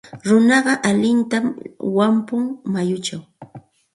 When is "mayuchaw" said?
2.71-3.21